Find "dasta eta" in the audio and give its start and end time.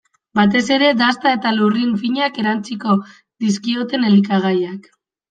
1.01-1.51